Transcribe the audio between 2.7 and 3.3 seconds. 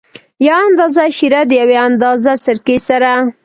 سره.